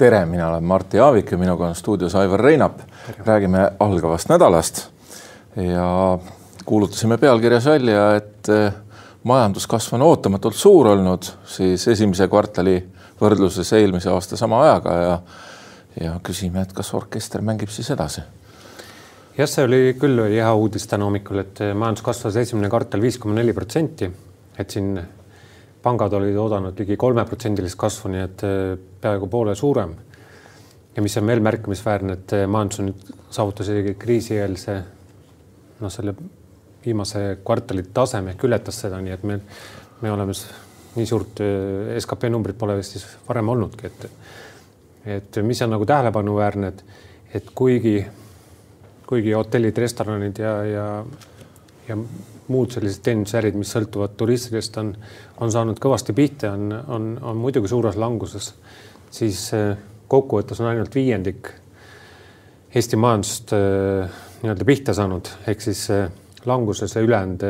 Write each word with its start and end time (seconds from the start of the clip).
tere, 0.00 0.26
mina 0.26 0.48
olen 0.48 0.64
Martti 0.64 0.98
Aavik 0.98 1.30
ja 1.32 1.38
minuga 1.38 1.66
on 1.68 1.74
stuudios 1.74 2.14
Aivar 2.14 2.40
Reinap. 2.40 2.78
räägime 3.26 3.72
algavast 3.80 4.28
nädalast. 4.28 4.88
Ja 5.56 6.18
kuulutasime 6.64 7.18
pealkirjas 7.18 7.64
välja, 7.64 8.16
et 8.16 8.48
eh, 8.48 8.72
majanduskasv 9.22 9.94
on 9.94 10.02
ootamatult 10.02 10.56
suur 10.56 10.86
olnud, 10.86 11.28
siis 11.44 11.88
esimese 11.88 12.28
kvartali 12.28 12.78
võrdluses 13.20 13.72
eelmise 13.76 14.10
aasta 14.10 14.36
sama 14.36 14.62
ajaga 14.62 14.96
ja 15.02 15.20
ja 16.00 16.20
küsime, 16.22 16.62
et 16.62 16.72
kas 16.72 16.94
orkester 16.94 17.42
mängib 17.42 17.68
siis 17.68 17.90
edasi? 17.90 18.20
Jah, 19.38 19.48
see 19.48 19.64
oli 19.64 19.80
küll 20.00 20.22
hea 20.30 20.52
uudis 20.54 20.86
täna 20.86 21.04
hommikul, 21.04 21.42
et 21.42 21.60
majandus 21.74 22.04
kasvas 22.06 22.36
esimene 22.36 22.68
kvartal 22.70 23.02
viis 23.02 23.18
koma 23.18 23.34
neli 23.34 23.52
protsenti, 23.52 24.10
et 24.58 24.70
siin 24.70 24.94
pangad 25.82 26.12
olid 26.12 26.36
oodanud 26.36 26.78
ligi 26.78 26.96
kolmeprotsendilist 27.00 27.78
kasvu, 27.80 28.12
nii 28.12 28.22
et 28.24 28.44
eh, 28.46 28.78
peaaegu 29.00 29.28
poole 29.32 29.54
suurem. 29.54 29.94
ja 30.96 31.02
mis 31.02 31.16
on 31.16 31.26
veel 31.26 31.40
märkimisväärne, 31.40 32.12
et 32.12 32.32
eh, 32.36 32.46
majandus 32.46 32.82
nüüd 32.84 33.12
saavutas 33.30 33.68
isegi 33.68 33.94
kriisieelse 33.98 34.76
noh, 35.80 35.92
selle 35.92 36.14
viimase 36.84 37.38
kvartali 37.44 37.84
taseme 37.94 38.34
ehk 38.34 38.44
ületas 38.48 38.80
seda, 38.84 39.00
nii 39.00 39.14
et 39.14 39.24
me, 39.28 39.38
me 40.00 40.12
oleme 40.12 40.34
nii 40.96 41.06
suurt 41.06 41.40
eh, 41.44 41.96
skp 42.02 42.30
numbrit 42.32 42.58
pole 42.58 42.76
Eestis 42.80 43.06
varem 43.28 43.52
olnudki, 43.54 43.86
et 43.86 44.08
et 45.10 45.36
mis 45.42 45.62
on 45.64 45.70
nagu 45.72 45.86
tähelepanuväärne, 45.88 46.68
et, 46.68 46.84
et 47.34 47.46
kuigi, 47.56 47.94
kuigi 49.08 49.32
hotellid, 49.32 49.78
restoranid 49.80 50.38
ja, 50.42 50.52
ja, 50.68 50.84
ja 51.88 51.96
muud 52.50 52.74
sellised 52.74 53.04
teenindusärid, 53.06 53.56
mis 53.58 53.70
sõltuvad 53.74 54.16
turistidest, 54.18 54.76
on, 54.82 54.92
on 55.40 55.52
saanud 55.52 55.80
kõvasti 55.82 56.14
pihta, 56.16 56.52
on, 56.56 56.74
on, 56.88 57.10
on 57.30 57.38
muidugi 57.40 57.70
suures 57.70 57.98
languses, 58.00 58.52
siis 59.14 59.44
eh, 59.56 59.74
kokkuvõttes 60.10 60.62
on 60.62 60.70
ainult 60.72 60.94
viiendik 60.94 61.54
Eesti 62.70 62.98
majandust 63.00 63.50
eh, 63.56 64.20
nii-öelda 64.42 64.66
pihta 64.66 64.94
saanud, 64.94 65.30
ehk 65.50 65.62
siis 65.64 65.84
eh, 65.94 66.06
languses 66.46 66.94
ja 66.96 67.02
ülejäänud 67.04 67.42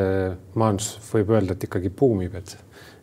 majandus 0.59 0.95
võib 1.12 1.35
öelda, 1.37 1.55
et 1.55 1.69
ikkagi 1.69 1.92
buumib, 1.95 2.35
et, 2.41 2.57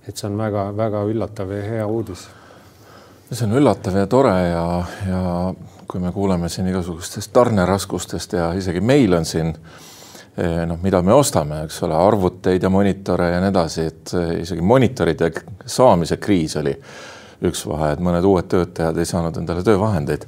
et 0.09 0.17
see 0.17 0.27
on 0.29 0.37
väga-väga 0.39 1.05
üllatav 1.11 1.53
ja 1.55 1.61
hea 1.63 1.87
uudis. 1.87 2.27
see 3.31 3.45
on 3.45 3.57
üllatav 3.59 3.95
ja 4.01 4.07
tore 4.11 4.33
ja, 4.33 4.63
ja 5.07 5.21
kui 5.87 6.01
me 6.03 6.11
kuuleme 6.11 6.49
siin 6.49 6.67
igasugustest 6.67 7.31
tarneraskustest 7.33 8.33
ja 8.35 8.49
isegi 8.59 8.81
meil 8.83 9.13
on 9.15 9.25
siin 9.25 9.53
äh, 9.53 9.85
noh, 10.37 10.77
mida 10.83 11.01
me 11.01 11.15
ostame, 11.17 11.63
eks 11.65 11.79
ole, 11.87 11.95
arvuteid 11.97 12.63
ja 12.63 12.69
monitore 12.69 13.31
ja 13.31 13.39
nii 13.41 13.49
edasi, 13.49 13.85
et 13.89 14.13
eh, 14.17 14.33
isegi 14.43 14.61
monitoride 14.61 15.31
saamise 15.65 16.19
kriis 16.21 16.57
oli 16.61 16.73
üks 17.47 17.63
vahe, 17.69 17.93
et 17.93 18.03
mõned 18.03 18.25
uued 18.25 18.49
töötajad 18.49 18.97
ei 18.97 19.09
saanud 19.09 19.37
endale 19.41 19.65
töövahendeid. 19.65 20.27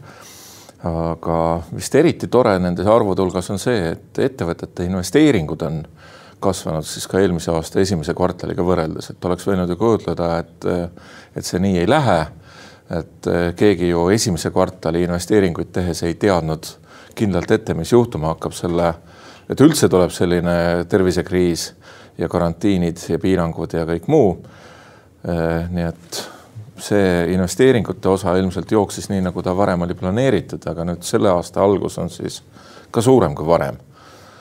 aga 0.89 1.37
vist 1.75 1.95
eriti 1.95 2.29
tore 2.31 2.53
nende 2.59 2.85
arvude 2.87 3.21
hulgas 3.21 3.49
on 3.51 3.59
see, 3.59 3.89
et 3.91 4.19
ettevõtete 4.23 4.85
investeeringud 4.87 5.61
on 5.67 5.81
kasvanud 6.39 6.87
siis 6.87 7.07
ka 7.07 7.19
eelmise 7.19 7.51
aasta 7.51 7.81
esimese 7.81 8.13
kvartaliga 8.15 8.63
võrreldes, 8.63 9.09
et 9.11 9.25
oleks 9.25 9.47
võinud 9.47 9.69
ju 9.69 9.75
kujutleda, 9.75 10.29
et, 10.39 10.67
et 11.35 11.45
see 11.45 11.59
nii 11.59 11.81
ei 11.81 11.89
lähe. 11.89 12.19
et 12.89 13.27
eh, 13.27 13.53
keegi 13.55 13.91
ju 13.91 14.07
esimese 14.09 14.49
kvartali 14.49 15.03
investeeringuid 15.03 15.69
tehes 15.71 16.03
ei 16.03 16.15
teadnud 16.15 16.65
kindlalt 17.15 17.51
ette, 17.51 17.73
mis 17.73 17.91
juhtuma 17.91 18.33
hakkab 18.33 18.55
selle 18.57 18.93
et 19.49 19.61
üldse 19.65 19.89
tuleb 19.89 20.13
selline 20.13 20.85
tervisekriis 20.89 21.69
ja 22.19 22.29
karantiinid 22.29 23.01
ja 23.09 23.19
piirangud 23.19 23.73
ja 23.73 23.85
kõik 23.89 24.09
muu. 24.11 24.33
Äh, 25.27 25.69
nii 25.71 25.87
et 25.87 26.21
see 26.79 27.33
investeeringute 27.33 28.09
osa 28.09 28.37
ilmselt 28.39 28.71
jooksis 28.71 29.09
nii, 29.11 29.23
nagu 29.25 29.43
ta 29.43 29.55
varem 29.57 29.83
oli 29.83 29.97
planeeritud, 29.99 30.63
aga 30.71 30.85
nüüd 30.87 31.03
selle 31.03 31.31
aasta 31.33 31.63
algus 31.63 31.97
on 31.99 32.11
siis 32.13 32.39
ka 32.91 33.03
suurem 33.03 33.35
kui 33.35 33.47
varem. 33.47 33.77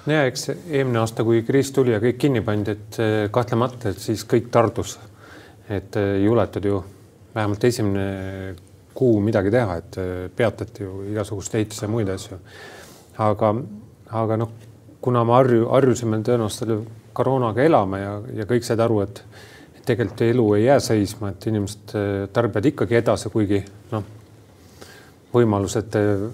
ja 0.06 0.22
eks 0.24 0.48
eelmine 0.50 1.02
aasta, 1.02 1.24
kui 1.24 1.42
kriis 1.42 1.72
tuli 1.74 1.92
ja 1.92 1.98
kõik 2.00 2.20
kinni 2.20 2.44
pandi, 2.44 2.76
et 2.76 3.00
äh, 3.02 3.16
kahtlemata, 3.34 3.90
et 3.90 3.98
siis 3.98 4.24
kõik 4.28 4.52
tardus. 4.54 4.98
et 5.68 5.96
äh, 5.96 6.14
ei 6.20 6.24
juletud 6.24 6.64
ju 6.64 6.84
vähemalt 7.34 7.64
esimene 7.64 8.54
kuu 8.94 9.20
midagi 9.20 9.50
teha, 9.50 9.76
et 9.76 9.96
peatati 10.36 10.82
ju 10.82 11.04
igasugust 11.10 11.54
ehituse 11.54 11.86
ja 11.86 11.90
muid 11.90 12.08
asju. 12.08 12.38
aga, 13.18 13.54
aga 14.22 14.36
noh 14.36 14.67
kuna 15.00 15.24
me 15.24 15.36
harju, 15.36 15.68
harjusime 15.72 16.20
tõenäoliselt 16.26 16.64
selle 16.64 16.78
koroonaga 17.16 17.62
elama 17.64 18.00
ja, 18.00 18.12
ja 18.40 18.46
kõik 18.48 18.66
said 18.66 18.80
aru, 18.82 19.00
et 19.06 19.22
tegelikult 19.88 20.22
elu 20.26 20.46
ei 20.58 20.64
jää 20.66 20.78
seisma, 20.84 21.32
et 21.32 21.46
inimesed 21.50 21.96
eh, 21.96 22.20
tarbivad 22.32 22.70
ikkagi 22.72 22.98
edasi, 22.98 23.32
kuigi 23.32 23.62
noh, 23.92 24.06
võimalused 25.34 25.98
eh, 25.98 26.24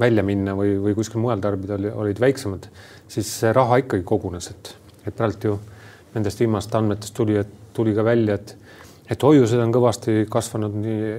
välja 0.00 0.24
minna 0.26 0.54
või, 0.58 0.76
või 0.82 0.94
kuskil 0.98 1.22
mujal 1.22 1.42
tarbida 1.42 1.76
oli, 1.78 1.90
olid 2.04 2.22
väiksemad, 2.22 2.68
siis 3.10 3.32
raha 3.54 3.80
ikkagi 3.82 4.06
kogunes, 4.06 4.50
et, 4.54 4.72
et 5.06 5.16
praegu 5.16 5.52
ju 5.52 5.58
nendest 6.14 6.40
viimastest 6.40 6.78
andmetest 6.78 7.14
tuli, 7.16 7.36
et 7.38 7.52
tuli 7.76 7.94
ka 7.94 8.04
välja, 8.06 8.38
et, 8.38 8.54
et 9.10 9.22
hoiused 9.22 9.60
on 9.62 9.74
kõvasti 9.74 10.24
kasvanud 10.30 10.74
nii, 10.82 11.14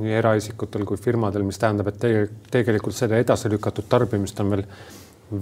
nii 0.00 0.16
eraisikutel 0.16 0.86
kui 0.88 1.00
firmadel, 1.00 1.44
mis 1.44 1.58
tähendab, 1.60 1.90
et 1.90 2.48
tegelikult 2.52 2.96
seda 2.96 3.18
edasi 3.20 3.50
lükatud 3.52 3.88
tarbimist 3.90 4.40
on 4.40 4.54
veel 4.54 4.64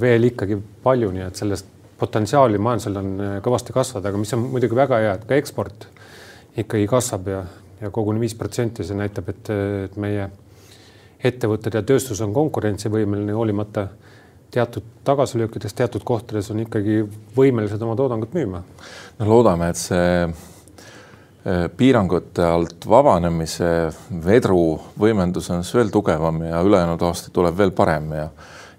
veel 0.00 0.28
ikkagi 0.30 0.58
palju, 0.82 1.10
nii 1.14 1.26
et 1.26 1.40
sellest 1.40 1.70
potentsiaali 1.98 2.58
majandusel 2.62 2.98
on 3.00 3.14
äh, 3.20 3.38
kõvasti 3.44 3.74
kasvada, 3.74 4.10
aga 4.10 4.20
mis 4.20 4.34
on 4.36 4.44
muidugi 4.52 4.76
väga 4.78 5.00
hea, 5.04 5.14
et 5.18 5.24
ka 5.28 5.38
eksport 5.38 5.88
ikkagi 6.58 6.86
kasvab 6.90 7.32
ja, 7.32 7.44
ja 7.80 7.90
koguni 7.94 8.22
viis 8.22 8.36
protsenti, 8.38 8.86
see 8.86 8.98
näitab, 8.98 9.30
et, 9.32 9.50
et 9.88 9.96
meie 10.00 10.28
ettevõtted 11.24 11.74
ja 11.74 11.82
tööstus 11.82 12.20
on 12.22 12.34
konkurentsivõimeline, 12.34 13.34
hoolimata 13.34 13.88
teatud 14.50 14.82
tagasilöökidest 15.04 15.76
teatud 15.76 16.04
kohtades 16.04 16.50
on 16.50 16.62
ikkagi 16.62 17.02
võimelised 17.36 17.82
oma 17.84 17.96
toodangut 17.96 18.32
müüma. 18.36 18.62
no 19.18 19.28
loodame, 19.28 19.70
et 19.72 19.80
see 19.80 20.12
äh, 20.24 21.66
piirangute 21.76 22.44
alt 22.44 22.86
vabanemise 22.88 23.72
vedru 24.24 24.78
võimendus 24.98 25.50
on 25.52 25.66
veel 25.74 25.92
tugevam 25.92 26.42
ja 26.48 26.62
ülejäänud 26.64 27.02
aasta 27.10 27.34
tuleb 27.34 27.58
veel 27.58 27.74
parem 27.76 28.12
ja 28.16 28.28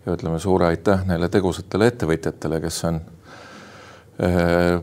ja 0.05 0.15
ütleme 0.15 0.39
suure 0.39 0.69
aitäh 0.71 1.05
neile 1.07 1.29
tegusatele 1.29 1.87
ettevõtjatele, 1.91 2.61
kes 2.63 2.83
on 2.89 3.01
äh, 4.23 4.79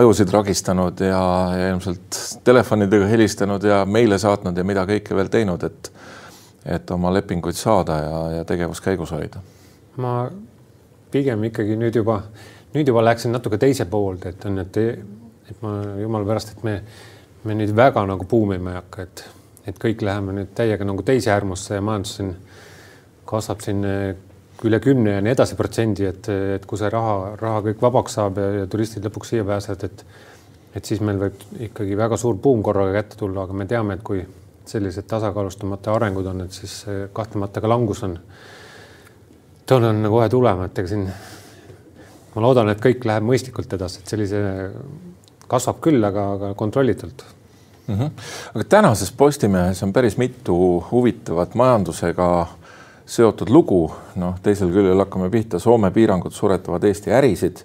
ajusid 0.00 0.32
ragistanud 0.32 1.00
ja, 1.00 1.22
ja 1.56 1.70
ilmselt 1.72 2.20
telefonidega 2.44 3.06
helistanud 3.06 3.64
ja 3.64 3.84
meile 3.86 4.18
saatnud 4.18 4.56
ja 4.56 4.64
mida 4.64 4.84
kõike 4.88 5.16
veel 5.16 5.32
teinud, 5.32 5.64
et 5.64 5.92
et 6.68 6.90
oma 6.90 7.12
lepinguid 7.14 7.56
saada 7.56 7.96
ja, 8.02 8.16
ja 8.38 8.44
tegevus 8.44 8.80
käigus 8.84 9.12
hoida. 9.14 9.40
ma 9.96 10.28
pigem 11.10 11.44
ikkagi 11.48 11.76
nüüd 11.80 11.96
juba, 11.96 12.20
nüüd 12.74 12.88
juba 12.90 13.04
läksin 13.04 13.32
natuke 13.32 13.58
teise 13.58 13.86
poolde, 13.88 14.34
et 14.34 14.44
on, 14.44 14.58
et, 14.62 14.76
et 15.48 15.62
ma 15.62 15.72
jumala 16.02 16.28
pärast, 16.28 16.52
et 16.52 16.66
me, 16.66 16.74
me 17.48 17.56
nüüd 17.56 17.72
väga 17.76 18.04
nagu 18.06 18.26
buumima 18.28 18.74
ei 18.74 18.80
hakka, 18.82 19.06
et, 19.06 19.24
et 19.72 19.80
kõik 19.80 20.04
läheme 20.04 20.36
nüüd 20.36 20.52
täiega 20.58 20.84
nagu 20.84 21.06
teise 21.06 21.32
äärmusse 21.32 21.78
ja 21.78 21.84
majandus 21.84 22.18
siin 22.18 22.34
kasvab 23.28 23.62
siin 23.64 23.84
eh, 23.84 24.14
üle 24.66 24.80
kümne 24.82 25.18
ja 25.18 25.22
nii 25.22 25.34
edasi 25.36 25.58
protsendi, 25.58 26.08
et, 26.08 26.28
et 26.56 26.66
kui 26.66 26.80
see 26.80 26.90
raha, 26.90 27.36
raha 27.38 27.62
kõik 27.68 27.84
vabaks 27.84 28.18
saab 28.18 28.40
ja, 28.42 28.48
ja 28.62 28.66
turistid 28.70 29.06
lõpuks 29.06 29.34
siia 29.34 29.46
pääsevad, 29.46 29.86
et 29.88 30.04
et 30.76 30.84
siis 30.84 31.00
meil 31.02 31.16
võib 31.18 31.40
ikkagi 31.64 31.96
väga 31.98 32.18
suur 32.20 32.36
buum 32.42 32.60
korraga 32.62 32.92
kätte 33.00 33.16
tulla, 33.18 33.46
aga 33.46 33.56
me 33.56 33.66
teame, 33.66 33.96
et 33.96 34.02
kui 34.04 34.20
sellised 34.68 35.06
tasakaalustamata 35.08 35.94
arengud 35.96 36.26
on, 36.28 36.42
et 36.44 36.54
siis 36.54 36.82
kahtlemata 37.16 37.62
ka 37.64 37.70
langus 37.70 38.02
on, 38.06 38.18
on 39.78 40.02
kohe 40.12 40.28
tulema, 40.28 40.68
et 40.68 40.78
ega 40.82 40.90
siin 40.92 41.06
ma 42.34 42.44
loodan, 42.44 42.70
et 42.72 42.82
kõik 42.82 43.06
läheb 43.08 43.26
mõistlikult 43.26 43.72
edasi, 43.74 44.02
et 44.02 44.12
sellise 44.12 44.42
kasvab 45.48 45.80
küll, 45.84 46.04
aga, 46.04 46.26
aga 46.36 46.52
kontrollitult 46.58 47.24
mm. 47.88 47.94
-hmm. 47.94 48.10
aga 48.54 48.64
tänases 48.64 49.12
Postimehes 49.12 49.82
on 49.82 49.92
päris 49.92 50.18
mitu 50.20 50.84
huvitavat 50.90 51.54
majandusega 51.54 52.28
seotud 53.08 53.48
lugu, 53.48 53.86
noh, 54.20 54.36
teisel 54.44 54.72
küljel 54.72 55.00
hakkame 55.00 55.30
pihta, 55.32 55.58
Soome 55.58 55.90
piirangud 55.94 56.34
suretavad 56.34 56.84
Eesti 56.84 57.14
ärisid. 57.16 57.64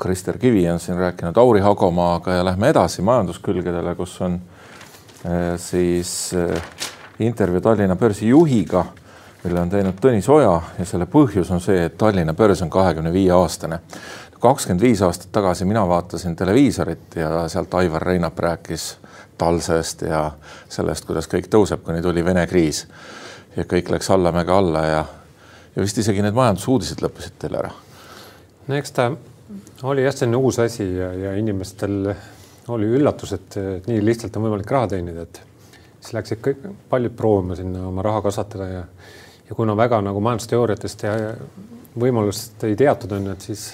Krister 0.00 0.38
Kivi 0.40 0.64
on 0.70 0.80
siin 0.80 0.96
rääkinud 0.98 1.36
Auri 1.36 1.60
Hagomaaga 1.60 2.34
ja 2.34 2.44
lähme 2.44 2.70
edasi 2.72 3.02
majanduskülgedele, 3.02 3.94
kus 3.94 4.14
on 4.24 4.38
äh, 5.26 5.58
siis 5.60 6.32
äh, 6.34 6.62
intervjuu 7.20 7.60
Tallinna 7.60 7.96
börsi 7.96 8.28
juhiga, 8.28 8.84
mille 9.44 9.60
on 9.60 9.70
teinud 9.70 10.00
Tõnis 10.00 10.28
Oja 10.32 10.56
ja 10.78 10.88
selle 10.88 11.06
põhjus 11.06 11.52
on 11.52 11.60
see, 11.60 11.84
et 11.84 11.98
Tallinna 12.00 12.34
börs 12.34 12.64
on 12.64 12.70
kahekümne 12.70 13.12
viie 13.12 13.30
aastane. 13.36 13.80
kakskümmend 14.40 14.80
viis 14.80 15.02
aastat 15.02 15.32
tagasi 15.32 15.64
mina 15.64 15.84
vaatasin 15.88 16.36
televiisorit 16.36 17.16
ja 17.16 17.48
sealt 17.48 17.74
Aivar 17.74 18.02
Reinap 18.02 18.38
rääkis 18.38 18.96
talsest 19.38 20.02
ja 20.02 20.30
sellest, 20.68 21.04
kuidas 21.04 21.28
kõik 21.28 21.48
tõuseb, 21.52 21.84
kuni 21.84 22.02
tuli 22.02 22.24
Vene 22.24 22.46
kriis 22.46 22.86
ja 23.56 23.66
kõik 23.68 23.90
läks 23.92 24.10
allamäge 24.10 24.52
alla 24.54 24.84
ja, 24.86 25.04
ja 25.76 25.82
vist 25.82 25.98
isegi 25.98 26.22
need 26.22 26.36
majandusuudised 26.36 27.02
lõppesid 27.04 27.38
teil 27.38 27.58
ära. 27.60 27.70
no 28.66 28.78
eks 28.78 28.96
ta 28.96 29.10
oli 29.82 30.04
jah, 30.04 30.14
selline 30.14 30.40
uus 30.40 30.58
asi 30.62 30.86
ja, 30.96 31.12
ja 31.12 31.36
inimestel 31.38 32.12
oli 32.70 32.90
üllatus, 32.98 33.32
et 33.34 33.56
nii 33.88 34.02
lihtsalt 34.04 34.36
on 34.38 34.46
võimalik 34.46 34.70
raha 34.70 34.92
teenida, 34.92 35.24
et 35.26 35.40
siis 35.98 36.12
läksid 36.14 36.44
kõik 36.44 36.68
paljud 36.88 37.16
proovima 37.16 37.56
sinna 37.58 37.88
oma 37.88 38.04
raha 38.06 38.22
kasvatada 38.28 38.68
ja 38.70 38.84
ja 39.50 39.54
kuna 39.54 39.76
väga 39.76 39.98
nagu 40.00 40.20
majandusteooriatest 40.22 41.02
ja 41.02 41.12
võimalust 41.98 42.62
ei 42.68 42.76
teatud, 42.78 43.10
on 43.12 43.32
et 43.32 43.42
siis 43.42 43.64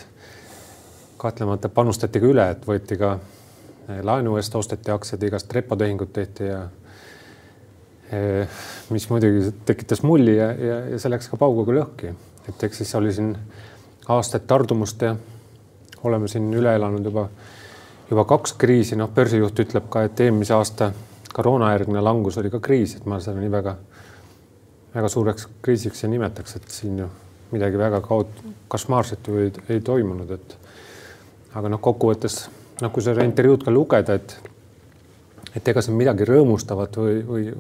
kahtlemata 1.21 1.69
panustati 1.69 2.21
ka 2.21 2.31
üle, 2.31 2.47
et 2.55 2.65
võeti 2.65 2.97
ka 2.97 3.19
laenu 4.03 4.39
eest 4.41 4.55
osteti 4.57 4.91
aktsiaid, 4.91 5.27
igast 5.29 5.53
repotehingut 5.53 6.15
tehti 6.17 6.49
ja 6.49 6.63
mis 8.95 9.09
muidugi 9.11 9.51
tekitas 9.67 10.03
mulli 10.07 10.37
ja, 10.37 10.53
ja, 10.53 10.77
ja 10.93 10.99
see 11.03 11.11
läks 11.11 11.27
ka 11.33 11.39
pauguga 11.41 11.75
lõhki, 11.75 12.13
et 12.47 12.63
eks 12.69 12.83
siis 12.83 12.95
oli 12.95 13.13
siin 13.13 13.33
aastaid 14.15 14.47
tardumust 14.47 15.03
ja 15.03 15.17
oleme 16.07 16.29
siin 16.31 16.47
üle 16.55 16.77
elanud 16.79 17.05
juba, 17.05 17.27
juba 18.11 18.25
kaks 18.31 18.55
kriisi, 18.61 18.99
noh, 18.99 19.11
börsijuht 19.11 19.59
ütleb 19.67 19.91
ka, 19.91 20.05
et 20.07 20.23
eelmise 20.23 20.55
aasta 20.55 20.93
koroonajärgne 21.35 22.01
langus 22.01 22.39
oli 22.39 22.53
ka 22.53 22.63
kriis, 22.63 22.95
et 22.97 23.11
ma 23.11 23.19
seda 23.21 23.41
nii 23.41 23.53
väga 23.53 23.77
väga 24.97 25.09
suureks 25.13 25.49
kriisiks 25.63 26.05
ei 26.05 26.11
nimetaks, 26.15 26.57
et 26.57 26.69
siin 26.73 26.99
ju 27.03 27.09
midagi 27.53 27.79
väga 27.79 28.01
kaot-, 28.05 28.45
košmaarset 28.73 29.29
ju 29.29 29.41
ei, 29.43 29.51
ei 29.69 29.81
toimunud, 29.85 30.31
et 30.33 30.57
aga 31.57 31.71
noh, 31.73 31.81
kokkuvõttes 31.83 32.39
noh, 32.81 32.93
kui 32.93 33.05
seda 33.05 33.25
intervjuud 33.27 33.67
ka 33.67 33.75
lugeda, 33.75 34.17
et 34.17 34.37
et 35.57 35.69
ega 35.69 35.83
siin 35.83 35.97
midagi 35.99 36.27
rõõmustavat 36.29 36.99
või, 37.01 37.19
või, 37.27 37.51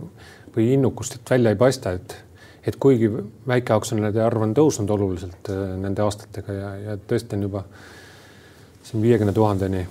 või 0.57 0.71
innukust 0.77 1.19
välja 1.31 1.53
ei 1.55 1.61
paista, 1.61 1.97
et 1.97 2.23
et 2.67 2.75
kuigi 2.83 3.07
väikeaktsionäride 3.47 4.25
arv 4.25 4.43
on 4.43 4.55
tõusnud 4.55 4.91
oluliselt 4.91 5.51
äh, 5.55 5.77
nende 5.79 6.03
aastatega 6.03 6.55
ja, 6.57 6.71
ja 6.83 6.97
tõesti 6.99 7.39
on 7.39 7.47
juba 7.47 7.63
siin 8.87 9.03
viiekümne 9.03 9.35
tuhandeni 9.35 9.85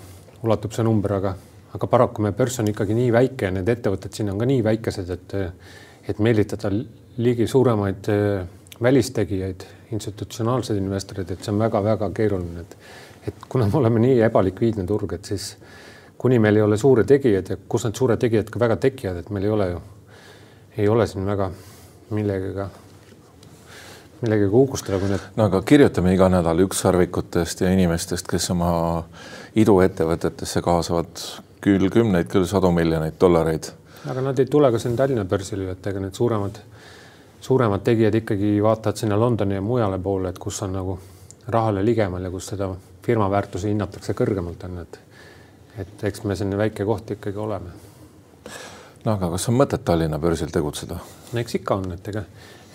ulatub 0.44 0.76
see 0.76 0.84
number, 0.84 1.14
aga, 1.16 1.32
aga 1.78 1.88
paraku 1.88 2.26
meie 2.26 2.36
börs 2.36 2.60
on 2.60 2.68
ikkagi 2.72 2.98
nii 2.98 3.14
väike 3.16 3.48
ja 3.48 3.56
need 3.56 3.72
ettevõtted 3.72 4.18
siin 4.18 4.34
on 4.34 4.42
ka 4.42 4.50
nii 4.50 4.64
väikesed, 4.64 5.16
et 5.16 5.40
et 6.06 6.20
meelitada 6.22 6.70
ligi 7.18 7.48
suuremaid 7.48 8.12
äh, 8.12 8.46
välistegijaid, 8.84 9.64
institutsionaalseid 9.96 10.78
investoreid, 10.82 11.32
et 11.32 11.44
see 11.44 11.54
on 11.54 11.64
väga-väga 11.64 12.12
keeruline, 12.16 12.66
et 12.66 12.78
et 13.26 13.48
kuna 13.50 13.66
me 13.66 13.80
oleme 13.80 14.04
nii 14.04 14.20
ebalikviidne 14.28 14.84
turg, 14.86 15.16
et 15.16 15.26
siis 15.26 15.56
kuni 16.18 16.40
meil 16.40 16.56
ei 16.56 16.66
ole 16.66 16.78
suuri 16.78 17.04
tegijaid 17.04 17.50
ja 17.50 17.58
kus 17.70 17.86
need 17.86 18.00
suured 18.00 18.20
tegijad 18.22 18.50
ka 18.50 18.60
väga 18.60 18.80
tekivad, 18.88 19.22
et 19.22 19.30
meil 19.30 19.46
ei 19.46 19.54
ole 19.54 19.70
ju, 19.70 19.80
ei 20.78 20.88
ole 20.90 21.08
siin 21.08 21.26
väga 21.26 21.50
millegagi, 22.16 22.68
millegagi 24.22 24.52
uhkustada, 24.52 25.00
kui 25.00 25.10
need. 25.12 25.26
no 25.36 25.50
aga 25.50 25.62
kirjutame 25.62 26.14
iga 26.16 26.30
nädal 26.32 26.62
ükssarvikutest 26.68 27.66
ja 27.66 27.72
inimestest, 27.74 28.28
kes 28.30 28.50
oma 28.56 28.70
iduettevõtetesse 29.56 30.62
kaasavad 30.66 31.26
küll 31.66 31.90
kümneid, 31.90 32.30
küll 32.32 32.48
sadu 32.50 32.72
miljoneid 32.72 33.20
dollareid. 33.22 33.72
aga 34.10 34.22
nad 34.30 34.40
ei 34.40 34.46
tule 34.46 34.72
ka 34.72 34.80
siin 34.80 34.96
Tallinna 34.96 35.26
börsil 35.26 35.66
ju, 35.66 35.74
et 35.74 35.94
ega 35.94 36.04
need 36.04 36.16
suuremad 36.16 36.64
suuremad 37.46 37.84
tegijad 37.86 38.16
ikkagi 38.16 38.64
vaatavad 38.64 38.98
sinna 38.98 39.20
Londoni 39.20 39.56
ja 39.56 39.62
mujale 39.62 40.00
poole, 40.00 40.30
et 40.30 40.40
kus 40.40 40.62
on 40.66 40.72
nagu 40.74 41.00
rahale 41.48 41.86
ligemal 41.86 42.24
ja 42.24 42.32
kus 42.34 42.48
seda 42.54 42.72
firma 43.06 43.28
väärtusi 43.32 43.70
hinnatakse 43.70 44.16
kõrgemalt, 44.18 44.64
on 44.66 44.80
et 44.82 45.00
et 45.82 46.04
eks 46.10 46.24
me 46.24 46.36
selline 46.36 46.58
väike 46.60 46.86
koht 46.88 47.12
ikkagi 47.18 47.42
oleme. 47.42 47.74
no 49.06 49.12
aga 49.14 49.30
kas 49.36 49.50
on 49.50 49.60
mõtet 49.60 49.84
Tallinna 49.86 50.20
börsil 50.20 50.54
tegutseda? 50.54 51.00
no 51.34 51.42
eks 51.42 51.60
ikka 51.60 51.80
on, 51.82 51.92
et 51.98 52.08
ega, 52.14 52.24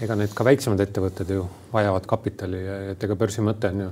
ega 0.00 0.18
need 0.18 0.34
ka 0.36 0.46
väiksemad 0.46 0.80
ettevõtted 0.86 1.34
ju 1.34 1.46
vajavad 1.72 2.06
kapitali 2.06 2.62
ja 2.64 2.78
et 2.92 3.08
ega 3.08 3.16
börsi 3.16 3.44
mõte 3.46 3.72
on 3.72 3.84
ju, 3.86 3.90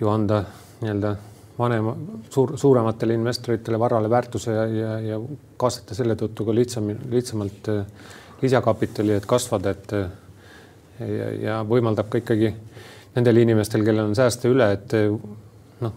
ju 0.00 0.12
anda 0.12 0.42
nii-öelda 0.82 1.16
vanema, 1.58 1.96
suur, 2.30 2.52
suurematele 2.58 3.16
investoritele 3.16 3.78
varale 3.80 4.10
väärtuse 4.12 4.52
ja, 4.52 4.66
ja, 4.66 4.92
ja 5.00 5.20
kaasata 5.56 5.96
selle 5.96 6.16
tõttu 6.20 6.44
ka 6.44 6.54
lihtsam, 6.54 6.90
lihtsamalt 7.10 7.70
äh, 7.72 7.84
lisakapitali, 8.42 9.14
et 9.16 9.26
kasvada, 9.26 9.72
et 9.72 9.92
ja, 11.00 11.30
ja 11.40 11.60
võimaldab 11.68 12.10
ka 12.12 12.20
ikkagi 12.20 12.52
nendel 13.16 13.40
inimestel, 13.40 13.84
kellel 13.84 14.10
on 14.10 14.16
sääste 14.16 14.50
üle, 14.52 14.68
et 14.76 14.94
noh, 15.80 15.94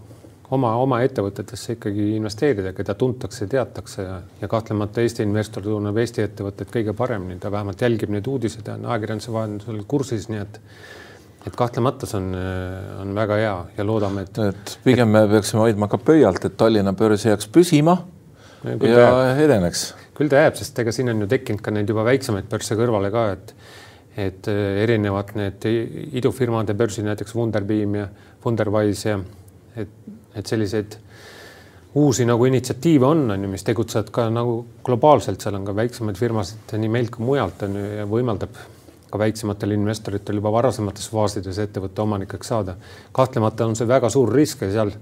oma, 0.56 0.74
oma 0.82 1.02
ettevõtetesse 1.06 1.76
ikkagi 1.78 2.14
investeerida, 2.18 2.74
keda 2.78 2.96
tuntakse, 3.00 3.48
teatakse 3.50 4.06
ja, 4.06 4.20
ja 4.42 4.50
kahtlemata 4.52 5.04
Eesti 5.04 5.26
investor 5.28 5.66
tunneb 5.66 5.98
Eesti 6.02 6.26
ettevõtteid 6.26 6.72
kõige 6.74 6.96
paremini, 6.98 7.40
ta 7.42 7.52
vähemalt 7.54 7.82
jälgib 7.82 8.14
neid 8.14 8.28
uudiseid 8.28 8.68
ja 8.68 8.78
on 8.80 8.88
ajakirjanduse 8.90 9.36
vahendusel 9.36 9.84
kursis, 9.88 10.30
nii 10.32 10.42
et 10.46 10.62
et 11.48 11.56
kahtlemata 11.56 12.04
see 12.04 12.18
on, 12.20 12.34
on 13.00 13.14
väga 13.16 13.38
hea 13.40 13.54
ja 13.78 13.84
loodame, 13.88 14.26
et. 14.28 14.40
et 14.52 14.74
pigem 14.84 15.08
me 15.16 15.22
peaksime 15.32 15.62
hoidma 15.64 15.88
ka 15.88 15.98
pöialt, 15.98 16.44
et 16.46 16.58
Tallinna 16.60 16.92
börs 17.00 17.24
jääks 17.26 17.48
püsima 17.56 17.96
ja, 18.66 18.76
ja 18.92 19.36
edeneks 19.40 19.86
küll 20.20 20.32
ta 20.32 20.44
jääb, 20.44 20.58
sest 20.60 20.80
ega 20.84 20.92
siin 20.92 21.14
on 21.14 21.24
ju 21.24 21.30
tekkinud 21.32 21.64
ka 21.64 21.72
neid 21.72 21.88
juba 21.88 22.04
väiksemaid 22.08 22.50
börse 22.52 22.76
kõrvale 22.80 23.12
ka, 23.14 23.30
et 23.38 23.56
et 24.20 24.50
äh, 24.52 24.82
erinevad 24.84 25.32
need 25.40 25.64
idufirmade 26.20 26.74
börsid, 26.76 27.06
näiteks 27.08 27.36
Wunderbeam 27.38 27.94
ja 27.96 28.08
Wunderwise 28.44 29.14
ja 29.14 29.20
et, 29.80 29.94
et 30.36 30.48
selliseid 30.48 30.98
uusi 32.00 32.26
nagu 32.26 32.46
initsiatiive 32.46 33.06
on, 33.06 33.24
on 33.34 33.46
ju, 33.46 33.50
mis 33.50 33.66
tegutsevad 33.66 34.12
ka 34.14 34.28
nagu 34.34 34.60
globaalselt, 34.86 35.42
seal 35.42 35.58
on 35.58 35.66
ka 35.66 35.76
väiksemaid 35.76 36.20
firmasid 36.20 36.76
nii 36.78 36.92
meilt 36.94 37.16
kui 37.16 37.26
mujalt 37.26 37.66
on 37.66 37.80
ju 37.80 37.88
ja 38.02 38.06
võimaldab 38.10 38.60
ka 39.10 39.18
väiksematel 39.18 39.74
investoritel 39.74 40.38
juba 40.38 40.52
varasemates 40.54 41.10
faasides 41.10 41.58
ettevõtte 41.64 42.04
omanikeks 42.04 42.52
saada. 42.54 42.76
kahtlemata 43.12 43.66
on 43.66 43.76
see 43.76 43.88
väga 43.90 44.10
suur 44.10 44.34
risk 44.34 44.62
ja 44.62 44.72
seal 44.72 44.94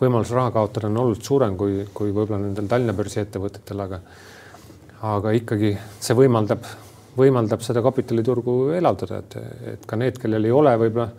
võimalus 0.00 0.32
raha 0.32 0.50
kaotada 0.50 0.88
on 0.88 0.96
oluliselt 1.04 1.28
suurem 1.28 1.56
kui, 1.56 1.84
kui 1.94 2.14
võib-olla 2.14 2.40
nendel 2.40 2.70
Tallinna 2.70 2.96
börsi 2.96 3.20
ettevõtetel, 3.20 3.84
aga 3.84 4.00
aga 5.02 5.32
ikkagi 5.34 5.72
see 6.00 6.16
võimaldab, 6.16 6.66
võimaldab 7.18 7.62
seda 7.66 7.82
kapitaliturgu 7.82 8.72
elavdada, 8.78 9.18
et, 9.18 9.36
et 9.74 9.86
ka 9.86 9.98
need, 9.98 10.18
kellel 10.22 10.46
ei 10.46 10.54
ole 10.54 10.76
võib-olla 10.78 11.10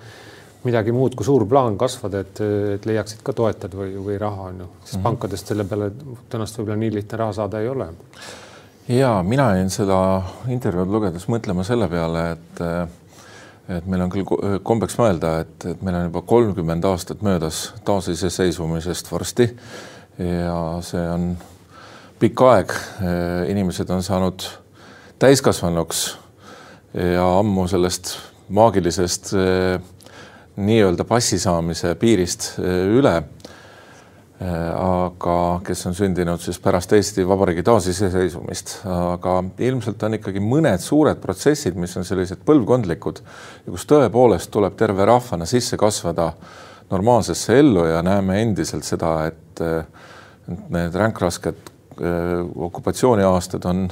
midagi 0.63 0.93
muud 0.95 1.15
kui 1.17 1.25
suur 1.27 1.45
plaan 1.49 1.77
kasvada, 1.79 2.23
et, 2.23 2.41
et 2.77 2.85
leiaksid 2.87 3.23
ka 3.25 3.35
toetajad 3.35 3.75
või, 3.77 3.93
või 4.05 4.17
raha 4.21 4.49
on 4.49 4.63
ju, 4.63 4.67
sest 4.81 4.93
mm 4.93 4.97
-hmm. 4.97 5.03
pankadest 5.03 5.51
selle 5.51 5.65
peale 5.67 5.91
tõenäoliselt 5.91 6.59
võib-olla 6.59 6.79
nii 6.79 6.93
lihtne 6.97 7.17
raha 7.17 7.33
saada 7.39 7.59
ei 7.59 7.67
ole. 7.67 7.87
ja 8.87 9.23
mina 9.23 9.55
jäin 9.55 9.69
seda 9.69 9.97
intervjuud 10.47 10.91
lugedes 10.91 11.27
mõtlema 11.27 11.63
selle 11.63 11.87
peale, 11.87 12.31
et 12.31 12.61
et 13.69 13.85
meil 13.87 14.01
on 14.01 14.09
küll 14.09 14.25
kombeks 14.63 14.97
mõelda, 14.97 15.39
et, 15.39 15.65
et 15.65 15.81
meil 15.81 15.95
on 15.95 16.03
juba 16.03 16.21
kolmkümmend 16.21 16.83
aastat 16.83 17.21
möödas 17.21 17.73
taasiseseisvumisest 17.85 19.11
varsti 19.11 19.55
ja 20.17 20.79
see 20.81 21.05
on 21.09 21.37
pikk 22.19 22.41
aeg, 22.41 22.73
inimesed 23.49 23.89
on 23.89 24.03
saanud 24.03 24.43
täiskasvanuks 25.19 26.17
ja 26.93 27.25
ammu 27.39 27.67
sellest 27.67 28.17
maagilisest 28.53 29.33
eh, 29.33 29.79
nii-öelda 30.55 31.05
passi 31.09 31.39
saamise 31.41 31.95
piirist 31.99 32.53
eh, 32.61 32.85
üle. 32.99 33.21
aga 34.43 35.61
kes 35.63 35.85
on 35.87 35.93
sündinud 35.95 36.41
siis 36.43 36.57
pärast 36.59 36.91
Eesti 36.97 37.23
Vabariigi 37.23 37.61
taasiseseisvumist, 37.63 38.73
aga 38.91 39.37
ilmselt 39.63 40.03
on 40.03 40.17
ikkagi 40.17 40.41
mõned 40.43 40.81
suured 40.83 41.21
protsessid, 41.21 41.77
mis 41.79 41.93
on 41.95 42.03
sellised 42.03 42.41
põlvkondlikud 42.43 43.21
ja 43.23 43.71
kus 43.71 43.85
tõepoolest 43.87 44.51
tuleb 44.51 44.75
terve 44.75 45.05
rahvana 45.07 45.47
sisse 45.47 45.79
kasvada 45.79 46.33
normaalsesse 46.91 47.55
ellu 47.61 47.85
ja 47.87 48.01
näeme 48.03 48.41
endiselt 48.41 48.83
seda, 48.89 49.13
et 49.29 49.63
need 50.73 50.97
ränkrasked 50.99 51.71
okupatsiooniaastad 52.67 53.69
on 53.69 53.85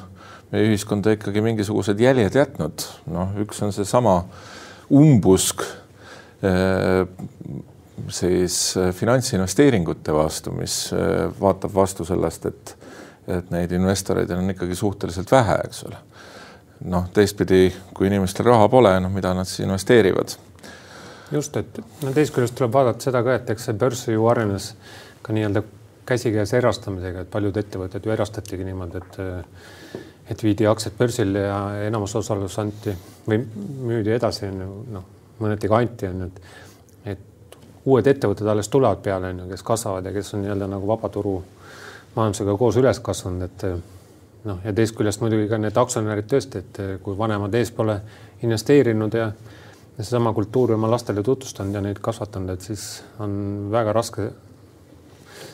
meie 0.52 0.68
ühiskonda 0.68 1.16
ikkagi 1.16 1.46
mingisugused 1.46 2.02
jäljed 2.02 2.36
jätnud, 2.36 2.84
noh, 3.14 3.38
üks 3.46 3.62
on 3.64 3.72
seesama 3.72 4.24
umbusk 4.92 5.64
siis 8.10 8.78
äh, 8.78 8.94
finantsinvesteeringute 8.96 10.14
vastu, 10.14 10.54
mis 10.58 10.78
vaatab 11.40 11.76
vastu 11.76 12.06
sellest, 12.08 12.46
et 12.50 12.78
et 13.32 13.52
neid 13.54 13.72
investoreid 13.78 14.32
on 14.34 14.50
ikkagi 14.50 14.76
suhteliselt 14.76 15.30
vähe, 15.32 15.60
eks 15.68 15.84
ole. 15.86 16.00
noh, 16.90 17.06
teistpidi, 17.14 17.68
kui 17.94 18.08
inimestel 18.10 18.48
raha 18.50 18.66
pole, 18.70 18.96
noh, 19.00 19.12
mida 19.14 19.34
nad 19.38 19.46
siis 19.46 19.62
investeerivad? 19.68 20.34
just, 21.32 21.58
et 21.58 21.78
no 22.02 22.12
teisest 22.12 22.36
küljest 22.36 22.58
tuleb 22.58 22.74
vaadata 22.74 23.06
seda 23.08 23.22
ka, 23.24 23.38
et 23.38 23.54
eks 23.54 23.70
see 23.70 23.78
börs 23.78 24.02
ju 24.10 24.26
arenes 24.28 24.72
ka 25.22 25.36
nii-öelda 25.38 25.64
käsikäes 26.10 26.54
erastamisega, 26.58 27.24
et 27.24 27.32
paljud 27.32 27.58
ettevõtted 27.62 28.06
ju 28.06 28.16
erastatigi 28.18 28.68
niimoodi, 28.68 29.04
et 29.04 29.22
et 30.32 30.44
viidi 30.44 30.68
aktsiad 30.68 30.96
börsile 30.96 31.42
ja 31.44 31.58
enamus 31.88 32.14
osalus 32.16 32.58
anti 32.62 32.94
või 33.28 33.42
müüdi 33.88 34.14
edasi, 34.16 34.46
on 34.48 34.62
ju, 34.64 34.76
noh, 34.96 35.08
mõneti 35.42 35.70
ka 35.70 35.82
anti, 35.82 36.10
on 36.12 36.28
et 36.28 36.44
et 37.16 37.58
uued 37.86 38.08
ettevõtted 38.08 38.48
alles 38.48 38.70
tulevad 38.70 39.02
peale, 39.04 39.32
on 39.34 39.44
ju, 39.44 39.50
kes 39.54 39.64
kasvavad 39.66 40.06
ja 40.06 40.14
kes 40.14 40.36
on 40.36 40.46
nii-öelda 40.46 40.68
nagu 40.70 40.88
vabaturu 40.88 41.40
majandusega 42.16 42.58
koos 42.58 42.78
üles 42.78 43.00
kasvanud, 43.00 43.48
et 43.48 43.66
noh, 44.46 44.60
ja 44.66 44.74
teisest 44.74 44.98
küljest 44.98 45.24
muidugi 45.24 45.48
ka 45.50 45.60
need 45.62 45.78
aktsionärid 45.78 46.30
tõesti, 46.30 46.62
et 46.62 46.82
kui 47.04 47.18
vanemad 47.18 47.56
ees 47.58 47.72
pole 47.76 47.98
investeerinud 48.44 49.18
ja 49.18 49.32
seesama 49.98 50.34
kultuuri 50.34 50.74
oma 50.74 50.90
lastele 50.92 51.24
tutvustanud 51.24 51.76
ja 51.76 51.82
neid 51.82 52.00
kasvatanud, 52.02 52.56
et 52.56 52.66
siis 52.66 52.86
on 53.20 53.34
väga 53.72 53.94
raske 53.94 54.30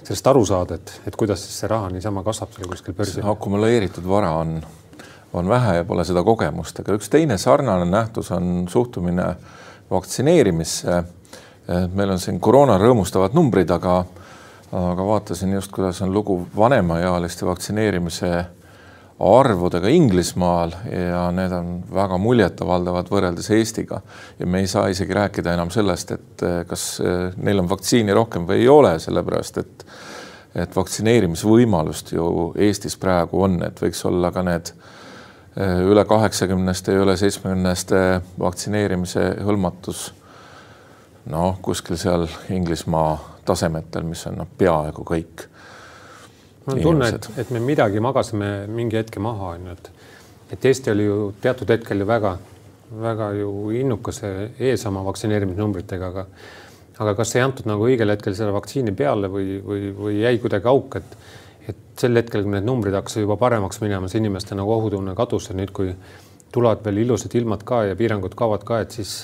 sellest 0.08 0.28
aru 0.32 0.46
saada, 0.48 0.78
et, 0.78 0.94
et 1.08 1.16
kuidas 1.20 1.42
siis 1.44 1.62
see 1.62 1.70
raha 1.72 1.90
niisama 1.92 2.24
kasvab 2.24 2.54
seal 2.56 2.70
kuskil 2.72 2.96
börsil? 2.96 3.26
akumuleeritud 3.28 4.08
vara 4.08 4.32
on, 4.40 4.60
on 5.34 5.50
vähe 5.50 5.80
ja 5.80 5.88
pole 5.88 6.06
seda 6.08 6.24
kogemust, 6.24 6.80
aga 6.84 6.96
üks 6.96 7.12
teine 7.12 7.38
sarnane 7.42 7.88
nähtus 7.90 8.32
on 8.36 8.68
suhtumine 8.72 9.34
vaktsineerimisse. 9.92 11.04
meil 11.94 12.10
on 12.10 12.20
siin 12.20 12.40
koroona 12.40 12.78
rõõmustavad 12.80 13.34
numbrid, 13.36 13.70
aga, 13.72 14.06
aga 14.72 15.06
vaatasin 15.06 15.54
just, 15.54 15.72
kuidas 15.72 16.02
on 16.02 16.14
lugu 16.14 16.48
vanemaealiste 16.56 17.46
vaktsineerimise 17.46 18.46
arvudega 19.20 19.90
Inglismaal 19.90 20.72
ja 20.92 21.24
need 21.34 21.54
on 21.56 21.72
väga 21.94 22.20
muljetavaldavad 22.22 23.10
võrreldes 23.10 23.50
Eestiga. 23.56 24.02
ja 24.40 24.46
me 24.46 24.60
ei 24.60 24.68
saa 24.68 24.88
isegi 24.88 25.14
rääkida 25.14 25.54
enam 25.54 25.72
sellest, 25.74 26.12
et 26.12 26.44
eh, 26.46 26.60
kas 26.70 27.00
eh, 27.02 27.34
neil 27.38 27.64
on 27.64 27.70
vaktsiini 27.70 28.14
rohkem 28.14 28.46
või 28.48 28.62
ei 28.62 28.68
ole, 28.70 29.00
sellepärast 29.00 29.64
et 29.64 29.88
et 30.58 30.74
vaktsineerimisvõimalust 30.74 32.16
ju 32.16 32.54
Eestis 32.66 32.96
praegu 32.98 33.44
on, 33.46 33.60
et 33.64 33.78
võiks 33.82 34.00
olla 34.10 34.32
ka 34.34 34.42
need 34.46 34.72
eh, 34.72 34.86
üle 35.58 36.04
kaheksakümneste 36.06 36.94
ja 36.94 37.02
üle 37.02 37.18
seitsmekümneste 37.18 38.02
vaktsineerimise 38.40 39.24
hõlmatus. 39.46 40.12
Noh, 41.28 41.58
kuskil 41.62 41.98
seal 42.00 42.28
Inglismaa 42.54 43.16
tasemetel, 43.48 44.06
mis 44.08 44.22
on 44.30 44.38
noh, 44.44 44.50
peaaegu 44.60 45.04
kõik 45.08 45.48
mul 46.68 46.78
on 46.78 46.84
tunne, 46.84 47.08
et, 47.16 47.30
et 47.38 47.50
me 47.56 47.62
midagi 47.64 48.02
magasime 48.04 48.52
mingi 48.72 49.00
hetke 49.00 49.24
maha, 49.24 49.56
on 49.56 49.70
ju, 49.70 49.78
et 49.78 49.92
et 50.52 50.66
Eesti 50.66 50.92
oli 50.94 51.04
ju 51.04 51.18
teatud 51.44 51.70
hetkel 51.74 52.00
ju 52.00 52.06
väga, 52.08 52.38
väga 53.04 53.32
ju 53.36 53.50
innukas 53.76 54.22
ees 54.24 54.86
oma 54.88 55.04
vaktsineerimisnumbritega, 55.10 56.12
aga 56.14 56.28
aga 57.04 57.14
kas 57.20 57.36
ei 57.36 57.44
antud 57.44 57.68
nagu 57.70 57.84
õigel 57.88 58.14
hetkel 58.14 58.36
selle 58.36 58.54
vaktsiini 58.56 58.94
peale 58.98 59.30
või, 59.30 59.58
või, 59.64 59.90
või 59.96 60.22
jäi 60.22 60.40
kuidagi 60.44 60.72
auk, 60.72 60.96
et 61.02 61.04
et 61.04 61.18
sel 62.02 62.20
hetkel, 62.20 62.46
kui 62.46 62.54
need 62.54 62.68
numbrid 62.68 62.96
hakkasid 62.98 63.26
juba 63.26 63.38
paremaks 63.42 63.82
minema, 63.84 64.10
see 64.12 64.22
inimeste 64.22 64.58
nagu 64.58 64.74
ohutunne 64.76 65.16
kadus 65.18 65.50
ja 65.52 65.58
nüüd, 65.58 65.74
kui 65.76 65.94
tulevad 66.54 66.86
veel 66.86 67.04
ilusad 67.04 67.34
ilmad 67.38 67.66
ka 67.68 67.84
ja 67.90 67.98
piirangud 68.00 68.36
kaovad 68.38 68.64
ka, 68.68 68.82
et 68.86 68.96
siis, 68.96 69.18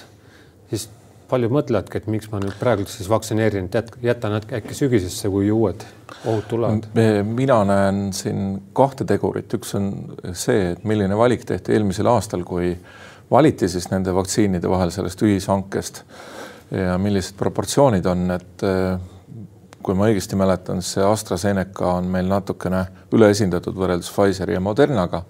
siis 0.72 0.88
paljud 1.34 1.54
mõtlevadki, 1.56 2.02
et 2.02 2.10
miks 2.12 2.30
ma 2.32 2.42
nüüd 2.44 2.56
praegu 2.60 2.86
siis 2.90 3.08
vaktsineerin, 3.10 3.70
et 3.74 3.94
jätan 4.04 4.38
äkki 4.38 4.76
sügisesse, 4.78 5.32
kui 5.34 5.50
uued 5.54 5.86
ohud 6.26 6.46
tulevad. 6.50 6.90
mina 7.24 7.64
näen 7.68 8.04
siin 8.14 8.60
kahte 8.78 9.08
tegurit, 9.10 9.54
üks 9.58 9.74
on 9.80 9.90
see, 10.34 10.74
et 10.74 10.84
milline 10.88 11.18
valik 11.18 11.46
tehti 11.50 11.74
eelmisel 11.78 12.10
aastal, 12.12 12.46
kui 12.48 12.76
valiti 13.32 13.70
siis 13.72 13.90
nende 13.92 14.14
vaktsiinide 14.14 14.70
vahel 14.70 14.94
sellest 14.94 15.24
ühishankest 15.26 16.04
ja 16.74 16.98
millised 17.02 17.38
proportsioonid 17.40 18.06
on, 18.10 18.30
et 18.36 18.68
kui 19.84 19.96
ma 19.98 20.08
õigesti 20.10 20.38
mäletan, 20.40 20.82
see 20.86 21.04
AstraZeneca 21.06 21.98
on 22.00 22.08
meil 22.12 22.30
natukene 22.30 22.86
üleesindatud 23.14 23.76
võrreldes 23.78 24.12
Pfizeri 24.14 24.56
ja 24.56 24.64
Modernaga. 24.64 25.24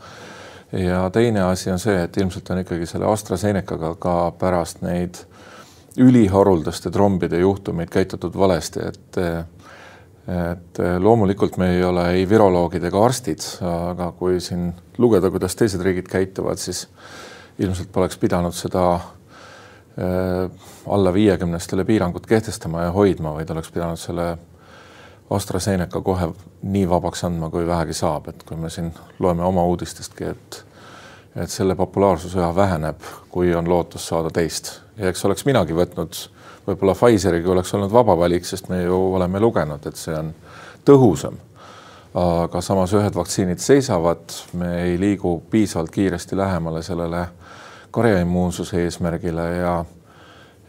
ja 0.71 1.09
teine 1.13 1.43
asi 1.45 1.71
on 1.71 1.79
see, 1.79 2.03
et 2.03 2.17
ilmselt 2.17 2.49
on 2.49 2.63
ikkagi 2.63 2.85
selle 2.89 3.05
AstraZenecaga 3.05 3.95
ka 4.01 4.15
pärast 4.39 4.81
neid 4.81 5.19
üliharuldaste 6.01 6.89
trombide 6.91 7.39
juhtumeid 7.39 7.89
käitutud 7.89 8.37
valesti, 8.37 8.79
et 8.79 9.19
et 10.23 10.79
loomulikult 11.03 11.57
me 11.57 11.73
ei 11.75 11.83
ole 11.83 12.05
ei 12.15 12.29
viroloogid 12.29 12.83
ega 12.87 13.01
arstid, 13.03 13.43
aga 13.59 14.13
kui 14.15 14.39
siin 14.39 14.69
lugeda, 14.97 15.29
kuidas 15.29 15.55
teised 15.59 15.81
riigid 15.83 16.07
käituvad, 16.07 16.57
siis 16.57 16.87
ilmselt 17.59 17.91
poleks 17.91 18.17
pidanud 18.17 18.55
seda 18.55 18.85
äh, 18.95 19.22
alla 20.89 21.13
viiekümnestele 21.13 21.85
piirangut 21.85 22.25
kehtestama 22.25 22.81
ja 22.87 22.91
hoidma, 22.91 23.33
vaid 23.35 23.49
oleks 23.53 23.69
pidanud 23.71 23.99
selle 24.01 24.37
AstraZeneca 25.29 26.01
kohe 26.01 26.31
nii 26.63 26.87
vabaks 26.89 27.23
andma, 27.23 27.49
kui 27.53 27.67
vähegi 27.67 27.93
saab, 27.93 28.27
et 28.31 28.43
kui 28.43 28.57
me 28.57 28.69
siin 28.73 28.89
loeme 29.19 29.43
oma 29.45 29.65
uudistestki, 29.69 30.31
et 30.33 30.63
et 31.35 31.49
selle 31.49 31.73
populaarsus 31.75 32.35
üha 32.37 32.51
väheneb, 32.55 32.99
kui 33.33 33.55
on 33.57 33.69
lootus 33.69 34.03
saada 34.07 34.29
teist 34.29 34.67
ja 34.97 35.09
eks 35.09 35.25
oleks 35.25 35.45
minagi 35.45 35.73
võtnud 35.73 36.19
võib-olla 36.67 36.93
Pfizeri, 36.95 37.41
kui 37.43 37.51
oleks 37.55 37.73
olnud 37.73 37.91
vaba 37.91 38.15
valik, 38.17 38.45
sest 38.45 38.69
me 38.69 38.83
ju 38.83 38.99
oleme 39.15 39.41
lugenud, 39.41 39.85
et 39.87 39.99
see 39.99 40.15
on 40.17 40.29
tõhusam. 40.85 41.39
aga 42.13 42.61
samas 42.61 42.91
ühed 42.93 43.15
vaktsiinid 43.17 43.57
seisavad, 43.57 44.29
me 44.53 44.67
ei 44.83 44.99
liigu 45.01 45.39
piisavalt 45.49 45.89
kiiresti 45.91 46.37
lähemale 46.37 46.83
sellele 46.85 47.23
karjaimmuunsuse 47.93 48.83
eesmärgile 48.83 49.49
ja 49.57 49.75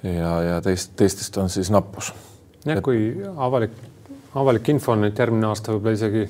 ja, 0.04 0.42
ja 0.42 0.60
teist, 0.62 0.92
teistest 0.96 1.36
on 1.36 1.50
siis 1.50 1.70
nappus. 1.70 2.12
jah, 2.64 2.82
kui 2.82 3.14
avalik, 3.36 3.72
avalik 4.34 4.68
info 4.68 4.92
on, 4.92 5.04
et 5.08 5.18
järgmine 5.18 5.48
aasta 5.48 5.72
võib-olla 5.72 5.96
isegi 5.96 6.26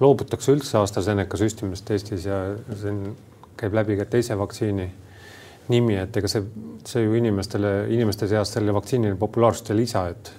loobutakse 0.00 0.52
üldse 0.54 0.78
AstraZeneca 0.80 1.38
süstimist 1.38 1.90
Eestis 1.94 2.26
ja 2.26 2.42
on, 2.90 3.02
käib 3.58 3.74
läbi 3.76 3.96
ka 4.00 4.06
teise 4.10 4.38
vaktsiini 4.38 4.88
nimi, 5.70 5.96
et 6.00 6.16
ega 6.18 6.30
see, 6.30 6.42
see 6.88 7.04
ju 7.04 7.14
inimestele, 7.14 7.74
inimeste 7.94 8.26
seas 8.30 8.54
selle 8.56 8.74
vaktsiini 8.74 9.14
populaarsust 9.18 9.70
ei 9.70 9.82
lisa, 9.84 10.06
et, 10.10 10.32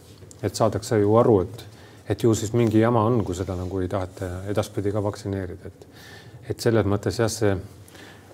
et 0.43 0.55
saadakse 0.55 0.99
ju 0.99 1.15
aru, 1.19 1.37
et, 1.45 1.63
et 2.11 2.25
ju 2.25 2.33
siis 2.35 2.51
mingi 2.57 2.81
jama 2.81 3.05
on, 3.07 3.21
kui 3.23 3.37
seda 3.37 3.55
nagu 3.55 3.79
ei 3.79 3.87
taheta 3.91 4.43
edaspidi 4.51 4.91
ka 4.91 5.03
vaktsineerida, 5.05 5.71
et, 5.71 5.87
et 6.51 6.67
selles 6.67 6.89
mõttes 6.89 7.21
jah, 7.21 7.31
see 7.31 7.55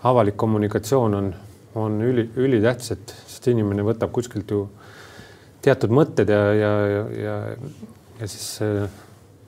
avalik 0.10 0.38
kommunikatsioon 0.40 1.20
on, 1.20 1.30
on 1.76 2.00
üli, 2.02 2.26
ülitähtis, 2.40 2.96
et 2.96 3.14
sest 3.28 3.48
inimene 3.52 3.86
võtab 3.86 4.14
kuskilt 4.16 4.52
ju 4.52 4.66
teatud 5.62 5.94
mõtted 5.94 6.30
ja, 6.32 6.42
ja, 6.56 6.72
ja, 6.90 7.04
ja, 7.24 7.36
ja 8.22 8.30
siis 8.30 8.48
äh, 8.66 8.86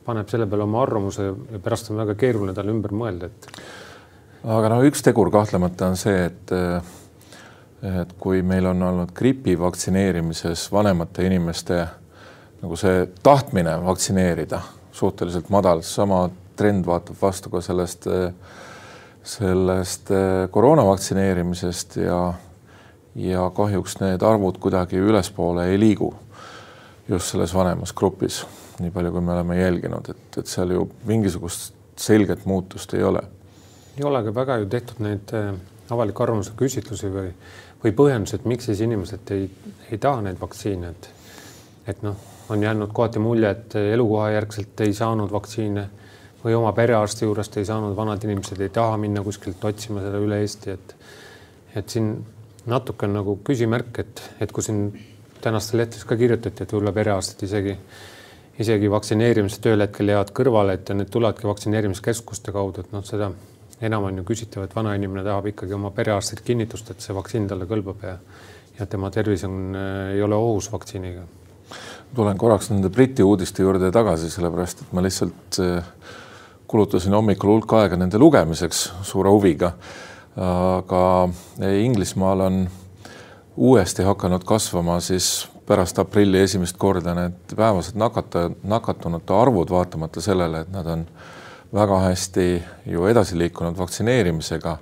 paneb 0.06 0.30
selle 0.30 0.48
peale 0.50 0.68
oma 0.68 0.84
arvamuse 0.84 1.30
ja 1.30 1.62
pärast 1.64 1.92
on 1.92 2.02
väga 2.02 2.18
keeruline 2.20 2.56
talle 2.58 2.74
ümber 2.76 2.94
mõelda, 2.96 3.32
et. 3.32 3.62
aga 4.44 4.74
no 4.74 4.82
üks 4.88 5.06
tegur 5.06 5.32
kahtlemata 5.34 5.92
on 5.92 6.00
see, 6.00 6.28
et 6.30 6.56
äh, 6.58 6.98
et 7.82 8.12
kui 8.22 8.44
meil 8.46 8.68
on 8.70 8.84
olnud 8.86 9.10
gripi 9.18 9.56
vaktsineerimises 9.58 10.68
vanemate 10.70 11.26
inimeste 11.26 11.80
nagu 12.62 12.78
see 12.78 13.08
tahtmine 13.26 13.74
vaktsineerida 13.82 14.60
suhteliselt 14.94 15.50
madal, 15.50 15.82
sama 15.82 16.28
trend 16.58 16.86
vaatab 16.86 17.18
vastu 17.22 17.50
ka 17.50 17.62
sellest, 17.66 18.06
sellest 19.24 20.10
koroona 20.52 20.86
vaktsineerimisest 20.86 21.96
ja 22.02 22.34
ja 23.16 23.50
kahjuks 23.54 23.98
need 24.00 24.24
arvud 24.24 24.58
kuidagi 24.64 24.98
ülespoole 24.98 25.66
ei 25.68 25.80
liigu 25.80 26.14
just 27.10 27.34
selles 27.34 27.54
vanemas 27.54 27.94
grupis, 27.94 28.46
nii 28.80 28.92
palju, 28.92 29.12
kui 29.12 29.22
me 29.22 29.34
oleme 29.34 29.58
jälginud, 29.60 30.10
et, 30.14 30.38
et 30.38 30.48
seal 30.48 30.72
ju 30.72 30.86
mingisugust 31.06 31.74
selget 32.00 32.46
muutust 32.46 32.94
ei 32.94 33.04
ole. 33.04 33.22
ei 33.98 34.06
ole 34.08 34.24
ka 34.24 34.36
väga 34.36 34.58
ju 34.58 34.70
tehtud 34.72 35.04
neid 35.04 35.34
äh, 35.36 35.52
avaliku 35.92 36.24
arvamuse 36.24 36.56
küsitlusi 36.58 37.12
või 37.12 37.34
või 37.82 37.94
põhjendused, 37.98 38.46
miks 38.46 38.68
siis 38.70 38.82
inimesed 38.86 39.32
ei, 39.34 39.48
ei 39.92 39.98
taha 39.98 40.22
neid 40.22 40.38
vaktsiine, 40.42 40.94
et 40.94 41.10
et 41.90 42.04
noh, 42.06 42.16
on 42.54 42.64
jäänud 42.64 42.92
kohati 42.94 43.20
mulje, 43.20 43.50
et 43.50 43.76
elukohajärgselt 43.76 44.82
ei 44.86 44.94
saanud 44.94 45.32
vaktsiine 45.32 45.88
või 46.44 46.56
oma 46.58 46.72
perearsti 46.74 47.26
juurest 47.26 47.58
ei 47.58 47.66
saanud, 47.66 47.96
vanad 47.96 48.24
inimesed 48.26 48.62
ei 48.62 48.70
taha 48.74 48.98
minna 48.98 49.24
kuskilt 49.24 49.64
otsima 49.66 50.04
seda 50.04 50.22
üle 50.22 50.42
Eesti, 50.42 50.78
et 50.78 50.96
et 51.76 51.90
siin 51.90 52.14
natuke 52.68 53.08
on 53.08 53.14
nagu 53.16 53.38
küsimärk, 53.48 54.00
et, 54.04 54.24
et 54.44 54.52
kui 54.52 54.64
siin 54.64 54.90
tänastel 55.42 55.80
lehtedes 55.82 56.04
ka 56.06 56.18
kirjutati, 56.20 56.64
et 56.64 56.74
võib-olla 56.74 56.94
perearstid 56.96 57.48
isegi 57.48 57.78
isegi 58.62 58.90
vaktsineerimisest 58.92 59.66
ühel 59.70 59.86
hetkel 59.86 60.12
jäävad 60.12 60.34
kõrvale, 60.38 60.76
et 60.78 60.92
need 60.94 61.10
tulevadki 61.10 61.48
vaktsineerimiskeskuste 61.48 62.54
kaudu, 62.54 62.84
et 62.84 62.92
noh, 62.94 63.06
seda 63.08 63.32
enam 63.82 64.06
on 64.10 64.20
ju 64.22 64.26
küsitav, 64.28 64.66
et 64.68 64.76
vanainimene 64.76 65.24
tahab 65.26 65.48
ikkagi 65.50 65.74
oma 65.78 65.90
perearstilt 65.96 66.44
kinnitust, 66.46 66.92
et 66.92 67.02
see 67.02 67.16
vaktsiin 67.18 67.48
talle 67.50 67.70
kõlbab 67.70 68.08
ja 68.08 68.18
ja 68.80 68.86
tema 68.90 69.12
tervis 69.12 69.44
on, 69.44 69.76
äh, 69.76 70.16
ei 70.16 70.22
ole 70.24 70.36
ohus 70.36 70.72
vaktsiiniga. 70.72 71.22
tulen 72.16 72.38
korraks 72.38 72.70
nende 72.72 72.90
Briti 72.90 73.24
uudiste 73.24 73.64
juurde 73.64 73.92
tagasi, 73.92 74.30
sellepärast 74.30 74.82
et 74.82 74.94
ma 74.94 75.04
lihtsalt 75.04 75.60
äh, 75.60 75.84
kulutasin 76.72 77.14
hommikul 77.14 77.50
hulk 77.56 77.74
aega 77.82 78.00
nende 78.00 78.20
lugemiseks 78.22 78.86
suure 79.04 79.30
huviga. 79.30 79.74
aga 80.40 81.30
Inglismaal 81.84 82.40
on 82.40 82.70
uuesti 83.58 84.04
hakanud 84.08 84.44
kasvama 84.48 85.00
siis 85.00 85.50
pärast 85.68 86.00
aprilli 86.00 86.40
esimest 86.40 86.78
korda 86.78 87.14
need 87.16 87.56
päevased 87.56 87.96
nakata, 88.00 88.50
nakatunute 88.64 89.34
arvud, 89.34 89.70
vaatamata 89.70 90.22
sellele, 90.22 90.64
et 90.64 90.72
nad 90.72 90.88
on 90.88 91.06
väga 91.74 92.00
hästi 92.06 92.48
ju 92.86 93.06
edasi 93.06 93.38
liikunud 93.38 93.78
vaktsineerimisega. 93.78 94.78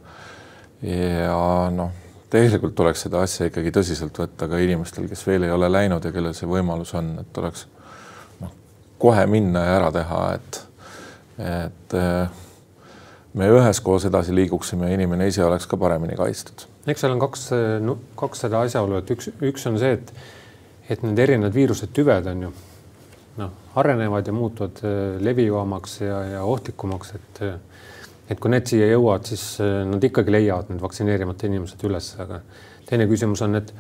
ja 1.26 1.70
noh, 1.76 1.92
tegelikult 2.30 2.76
tuleks 2.76 3.04
seda 3.08 3.22
asja 3.26 3.50
ikkagi 3.50 3.74
tõsiselt 3.76 4.16
võtta 4.18 4.48
ka 4.48 4.62
inimestel, 4.62 5.10
kes 5.10 5.26
veel 5.28 5.44
ei 5.48 5.52
ole 5.52 5.68
läinud 5.72 6.06
ja 6.06 6.12
kellel 6.14 6.34
see 6.38 6.48
võimalus 6.50 6.94
on, 6.98 7.12
et 7.20 7.34
tuleks 7.34 7.66
noh, 8.40 8.54
kohe 9.02 9.26
minna 9.28 9.66
ja 9.66 9.78
ära 9.82 9.92
teha, 9.92 10.22
et, 10.38 10.62
et 11.40 11.96
eh, 11.98 12.42
me 13.40 13.48
üheskoos 13.54 14.08
edasi 14.10 14.36
liiguksime 14.36 14.90
ja 14.90 14.98
inimene 14.98 15.30
ise 15.30 15.44
oleks 15.46 15.68
ka 15.70 15.78
paremini 15.78 16.18
kaitstud. 16.20 16.66
eks 16.88 17.06
seal 17.06 17.14
on 17.16 17.22
kaks 17.22 17.46
no,, 17.86 17.98
kaks 18.20 18.46
seda 18.46 18.64
asjaolu, 18.66 19.00
et 19.00 19.14
üks, 19.16 19.32
üks 19.52 19.68
on 19.70 19.80
see, 19.82 19.94
et, 20.00 20.14
et 20.90 21.06
need 21.06 21.20
erinevad 21.28 21.56
viirused, 21.56 21.94
tüved 21.96 22.28
on 22.32 22.48
ju 22.48 22.52
noh, 23.40 23.54
arenevad 23.80 24.28
ja 24.28 24.34
muutuvad 24.36 24.82
levivamaks 25.24 26.02
ja, 26.02 26.24
ja 26.36 26.44
ohtlikumaks, 26.44 27.16
et 27.16 27.44
et 28.30 28.38
kui 28.38 28.52
need 28.54 28.68
siia 28.70 28.86
jõuavad, 28.92 29.26
siis 29.26 29.44
nad 29.90 30.04
ikkagi 30.06 30.34
leiavad 30.34 30.68
need 30.70 30.82
vaktsineerimata 30.84 31.48
inimesed 31.50 31.82
üles, 31.88 32.12
aga 32.22 32.44
teine 32.90 33.08
küsimus 33.10 33.42
on, 33.46 33.58
et, 33.58 33.72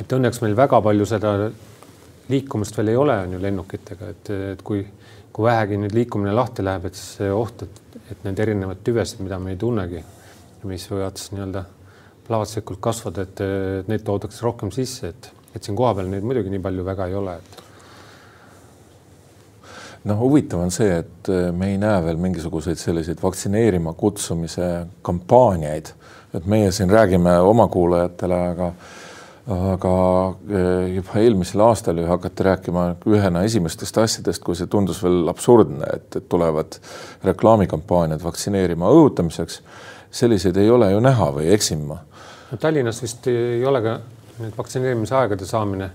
et 0.00 0.14
õnneks 0.16 0.40
meil 0.44 0.56
väga 0.56 0.80
palju 0.84 1.08
seda 1.08 1.34
liikumist 2.28 2.76
veel 2.78 2.92
ei 2.92 3.00
ole, 3.00 3.16
on 3.24 3.36
ju 3.36 3.42
lennukitega, 3.42 4.10
et, 4.14 4.30
et 4.54 4.64
kui, 4.64 4.80
kui 5.38 5.46
vähegi 5.46 5.76
nüüd 5.78 5.94
liikumine 5.94 6.32
lahti 6.34 6.64
läheb, 6.66 6.88
et 6.88 6.96
siis 6.98 7.20
see 7.20 7.30
oht, 7.30 7.62
et, 7.62 8.00
et 8.10 8.24
need 8.26 8.40
erinevad 8.42 8.80
tüvesid, 8.82 9.20
mida 9.22 9.38
me 9.38 9.52
ei 9.54 9.60
tunnegi, 9.60 10.00
mis 10.66 10.86
võivad 10.90 11.14
siis 11.14 11.30
nii-öelda 11.36 11.62
plahvatuslikult 12.26 12.80
kasvada, 12.82 13.22
et 13.22 13.86
neid 13.86 14.02
toodakse 14.02 14.42
rohkem 14.42 14.74
sisse, 14.74 15.12
et, 15.14 15.30
et 15.54 15.62
siin 15.62 15.78
kohapeal 15.78 16.10
neid 16.10 16.26
muidugi 16.26 16.50
nii 16.50 16.64
palju 16.64 16.86
väga 16.90 17.06
ei 17.06 17.14
ole, 17.20 17.36
et 17.38 17.62
noh, 20.10 20.18
huvitav 20.24 20.64
on 20.64 20.74
see, 20.74 20.98
et 21.04 21.30
äh, 21.30 21.48
me 21.54 21.70
ei 21.70 21.78
näe 21.78 22.02
veel 22.08 22.18
mingisuguseid 22.26 22.82
selliseid 22.82 23.22
vaktsineerima 23.22 23.94
kutsumise 23.98 24.88
kampaaniaid, 25.06 25.92
et 26.34 26.50
meie 26.50 26.74
siin 26.74 26.90
räägime 26.90 27.38
oma 27.46 27.70
kuulajatele, 27.70 28.40
aga 28.56 28.72
aga 29.48 29.92
äh, 30.28 30.94
juba 30.98 31.20
eelmisel 31.22 31.62
aastal 31.64 31.98
ju 31.98 32.06
hakati 32.08 32.44
rääkima 32.44 32.84
ühena 33.08 33.42
esimestest 33.48 33.98
asjadest, 33.98 34.42
kui 34.44 34.56
see 34.58 34.68
tundus 34.68 35.00
veel 35.04 35.28
absurdne, 35.32 35.88
et, 35.94 36.20
et 36.20 36.28
tulevad 36.28 36.76
reklaamikampaaniad 37.24 38.24
vaktsineerima 38.24 38.90
õhutamiseks. 38.92 39.62
selliseid 40.10 40.56
ei 40.56 40.70
ole 40.70 40.90
ju 40.92 41.00
näha 41.00 41.32
või 41.32 41.50
eksin 41.52 41.84
ma? 41.88 41.98
no 42.50 42.58
Tallinnas 42.60 43.02
vist 43.02 43.26
ei 43.28 43.64
ole 43.66 43.82
ka 43.84 43.98
nüüd 44.38 44.56
vaktsineerimise 44.56 45.16
aegade 45.16 45.46
saamine 45.46 45.90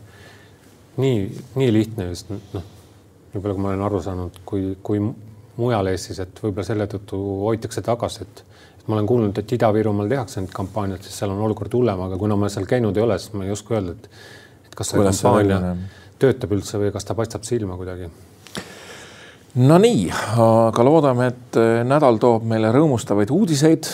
nii, 0.98 1.18
nii 1.56 1.74
lihtne 1.74 2.10
vist 2.10 2.30
noh 2.30 2.72
nii 3.34 3.42
palju, 3.42 3.56
kui 3.56 3.64
ma 3.64 3.72
olen 3.72 3.86
aru 3.88 4.02
saanud, 4.02 4.40
kui, 4.46 4.66
kui 4.86 5.02
mujal 5.58 5.90
Eestis, 5.90 6.20
et 6.22 6.42
võib-olla 6.42 6.66
selle 6.68 6.88
tõttu 6.90 7.20
hoitakse 7.44 7.82
tagasi, 7.86 8.28
et 8.28 8.44
ma 8.88 8.98
olen 8.98 9.08
kuulnud, 9.08 9.38
et 9.40 9.52
Ida-Virumaal 9.56 10.10
tehakse 10.12 10.42
neid 10.42 10.52
kampaaniaid, 10.56 11.04
siis 11.06 11.22
seal 11.22 11.32
on 11.32 11.42
olukord 11.46 11.74
hullem, 11.74 12.02
aga 12.08 12.18
kuna 12.20 12.36
ma 12.40 12.50
seal 12.52 12.68
käinud 12.68 12.98
ei 12.98 13.04
ole, 13.04 13.18
siis 13.20 13.34
ma 13.38 13.46
ei 13.48 13.54
oska 13.54 13.78
öelda, 13.78 13.96
et 13.96 14.10
et 14.68 14.76
kas 14.76 14.92
see 14.92 15.00
Kuidas 15.00 15.22
kampaania 15.22 15.76
töötab 16.20 16.56
üldse 16.56 16.80
või 16.82 16.92
kas 16.96 17.06
ta 17.08 17.16
paistab 17.16 17.46
silma 17.48 17.78
kuidagi 17.80 18.10
Nonii, 19.54 20.08
aga 20.42 20.84
loodame, 20.84 21.28
et 21.30 21.58
nädal 21.86 22.18
toob 22.18 22.48
meile 22.50 22.72
rõõmustavaid 22.74 23.30
uudiseid 23.30 23.86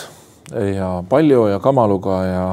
ja 0.74 0.88
palju 1.08 1.42
ja 1.50 1.58
kamaluga 1.60 2.16
ja, 2.24 2.46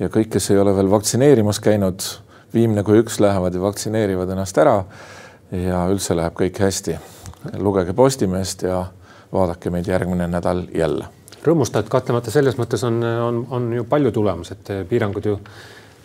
ja 0.00 0.08
kõik, 0.08 0.30
kes 0.32 0.48
ei 0.54 0.62
ole 0.62 0.72
veel 0.78 0.88
vaktsineerimas 0.88 1.60
käinud, 1.60 2.06
viimne 2.54 2.80
kui 2.86 3.02
üks 3.02 3.20
lähevad 3.20 3.52
ja 3.52 3.60
vaktsineerivad 3.66 4.32
ennast 4.32 4.62
ära 4.64 4.78
ja 5.52 5.84
üldse 5.92 6.16
läheb 6.16 6.40
kõik 6.40 6.62
hästi. 6.64 6.96
lugege 7.60 7.92
Postimeest 7.92 8.62
ja 8.62 8.86
vaadake 9.32 9.70
meid 9.70 9.86
järgmine 9.86 10.26
nädal 10.28 10.64
jälle. 10.74 11.17
Rõõmustajad 11.46 11.90
kahtlemata 11.92 12.32
selles 12.34 12.58
mõttes 12.58 12.82
on, 12.86 13.02
on, 13.02 13.42
on 13.54 13.68
ju 13.76 13.84
palju 13.88 14.12
tulemas, 14.14 14.52
et 14.54 14.70
piirangud 14.88 15.28
ju, 15.28 15.36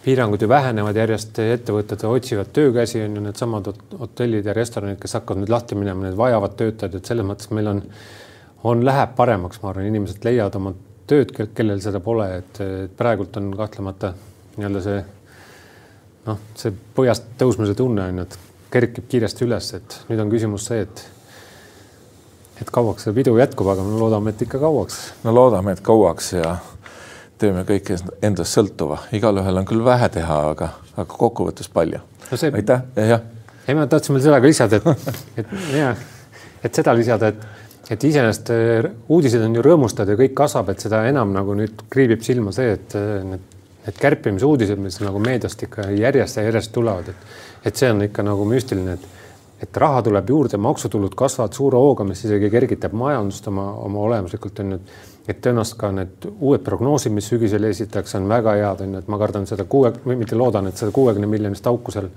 piirangud 0.04 0.42
ju 0.42 0.50
vähenevad 0.50 0.98
järjest, 1.00 1.40
ettevõtted 1.40 2.06
otsivad 2.10 2.52
töökäsi, 2.54 3.02
on 3.06 3.18
ju 3.18 3.24
needsamad 3.28 3.72
hotellid 4.00 4.46
ja 4.46 4.56
restoranid, 4.58 5.00
kes 5.02 5.18
hakkavad 5.20 5.44
nüüd 5.44 5.54
lahti 5.54 5.80
minema, 5.80 6.08
need 6.08 6.20
vajavad 6.20 6.58
töötajaid, 6.60 7.00
et 7.00 7.12
selles 7.12 7.28
mõttes 7.28 7.52
meil 7.56 7.72
on, 7.72 7.82
on, 8.64 8.86
läheb 8.86 9.18
paremaks, 9.18 9.62
ma 9.64 9.72
arvan, 9.74 9.90
inimesed 9.90 10.26
leiavad 10.28 10.60
oma 10.60 10.76
tööd, 11.10 11.34
kellel 11.56 11.82
seda 11.84 12.00
pole, 12.04 12.30
et 12.40 12.64
praegult 12.98 13.42
on 13.42 13.52
kahtlemata 13.58 14.14
nii-öelda 14.56 14.82
see 14.86 15.04
noh, 16.28 16.40
see 16.58 16.74
põhjast 16.96 17.34
tõusmise 17.40 17.76
tunne 17.78 18.06
on 18.08 18.22
ju, 18.22 18.28
et 18.28 18.38
kerkib 18.74 19.10
kiiresti 19.12 19.46
üles, 19.46 19.70
et 19.78 19.98
nüüd 20.10 20.22
on 20.24 20.32
küsimus 20.32 20.68
see, 20.70 20.86
et 20.86 21.04
et 22.62 22.70
kauaks 22.74 23.08
see 23.08 23.16
pidu 23.16 23.36
jätkub, 23.40 23.68
aga 23.74 23.84
me 23.86 23.98
loodame, 24.00 24.34
et 24.34 24.42
ikka 24.46 24.60
kauaks. 24.62 25.00
no 25.24 25.34
loodame, 25.36 25.74
et 25.76 25.82
kauaks 25.86 26.34
ja 26.36 26.56
teeme 27.42 27.66
kõike 27.68 27.98
endast 28.24 28.56
sõltuva, 28.56 29.02
igalühel 29.16 29.62
on 29.62 29.68
küll 29.68 29.84
vähe 29.86 30.10
teha, 30.14 30.40
aga, 30.54 30.70
aga 30.96 31.08
kokkuvõttes 31.10 31.70
palju 31.74 32.00
no. 32.00 32.38
See... 32.38 32.52
aitäh 32.54 32.86
ja 33.00 33.08
jah. 33.16 33.26
ei, 33.68 33.76
ma 33.78 33.88
tahtsin 33.90 34.18
veel 34.18 34.26
seda 34.28 34.40
ka 34.42 34.52
lisada, 34.52 34.80
et, 34.80 35.24
et 35.44 35.56
ja, 35.78 35.96
et 36.64 36.82
seda 36.82 36.94
lisada, 36.98 37.34
et, 37.34 37.48
et 37.96 38.06
iseenesest 38.12 38.54
äh, 38.54 38.92
uudised 39.10 39.44
on 39.44 39.58
ju 39.58 39.66
rõõmustavad 39.66 40.14
ja 40.14 40.20
kõik 40.20 40.38
kasvab, 40.44 40.72
et 40.74 40.86
seda 40.86 41.04
enam 41.10 41.34
nagu 41.36 41.58
nüüd 41.58 41.88
kriibib 41.94 42.24
silma 42.26 42.54
see, 42.56 42.78
et 42.78 42.96
äh, 43.00 43.18
need, 43.28 43.50
need 43.88 44.00
kärpimisuudised, 44.00 44.80
mis 44.80 45.02
nagu 45.04 45.20
meediast 45.24 45.66
ikka 45.68 45.90
järjest 45.98 46.40
ja 46.40 46.48
järjest 46.48 46.76
tulevad, 46.76 47.12
et 47.12 47.42
et 47.64 47.80
see 47.80 47.88
on 47.92 48.02
ikka 48.04 48.24
nagu 48.28 48.46
müstiline, 48.48 48.98
et 48.98 49.23
et 49.64 49.78
raha 49.78 50.02
tuleb 50.04 50.30
juurde, 50.30 50.60
maksutulud 50.60 51.16
kasvavad 51.16 51.56
suure 51.56 51.80
hooga, 51.80 52.06
mis 52.08 52.24
isegi 52.26 52.50
kergitab 52.52 52.96
majandust 53.00 53.48
oma, 53.52 53.70
oma 53.86 54.02
olemuslikult 54.08 54.60
on 54.64 54.76
ju, 54.76 54.80
et 55.28 55.40
tõenäoliselt 55.44 55.80
ka 55.80 55.92
need 55.96 56.26
uued 56.34 56.64
prognoosid, 56.66 57.14
mis 57.16 57.30
sügisel 57.32 57.64
esitatakse, 57.70 58.18
on 58.20 58.28
väga 58.32 58.58
head, 58.60 58.84
on 58.84 58.98
ju, 58.98 59.04
et 59.04 59.12
ma 59.12 59.20
kardan 59.22 59.48
seda 59.48 59.66
kuue, 59.70 59.94
või 60.04 60.18
mitte 60.20 60.36
loodan, 60.40 60.68
et 60.68 60.80
seda 60.80 60.92
kuuekümne 60.96 61.30
miljonist 61.32 61.68
auku 61.72 61.94
seal 61.96 62.10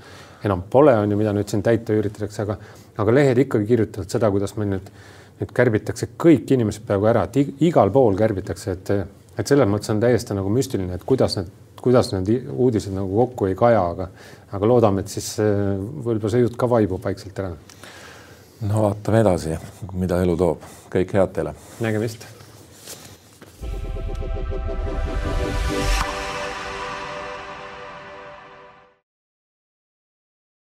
enam 0.44 0.64
pole, 0.70 0.96
on 0.98 1.12
ju, 1.12 1.18
mida 1.20 1.34
nüüd 1.36 1.52
siin 1.52 1.62
täita 1.66 1.94
üritatakse, 1.94 2.42
aga 2.46 2.58
aga 2.96 3.12
lehed 3.12 3.38
ikkagi 3.44 3.68
kirjutavad 3.68 4.10
seda, 4.10 4.30
kuidas 4.32 4.56
meil 4.56 4.72
nüüd, 4.72 4.90
nüüd 5.40 5.52
kärbitakse 5.54 6.10
kõik 6.18 6.50
inimesed 6.56 6.86
peaaegu 6.88 7.10
ära, 7.12 7.26
et 7.28 7.62
igal 7.68 7.92
pool 7.94 8.18
kärbitakse, 8.18 8.76
et 8.76 8.96
et 9.36 9.50
selles 9.50 9.68
mõttes 9.68 9.90
on 9.92 9.98
täiesti 10.00 10.32
nagu 10.32 10.48
müstiline, 10.48 10.96
et 10.96 11.02
kuidas 11.04 11.36
need 11.36 11.50
kuidas 11.86 12.12
need 12.14 12.50
uudised 12.50 12.94
nagu 12.94 13.22
kokku 13.22 13.50
ei 13.50 13.58
kaja, 13.58 13.82
aga, 13.94 14.08
aga 14.58 14.70
loodame, 14.70 15.04
et 15.04 15.12
siis 15.12 15.36
võib-olla 15.40 16.32
see 16.34 16.44
jutt 16.44 16.58
ka 16.58 16.70
vaibub 16.70 17.02
vaikselt 17.06 17.42
ära. 17.42 17.52
no 18.66 18.86
vaatame 18.88 19.22
edasi, 19.22 19.58
mida 19.94 20.22
elu 20.26 20.36
toob. 20.36 20.72
kõike 20.90 21.20
head 21.20 21.36
teile. 21.38 21.54
nägemist 21.80 22.35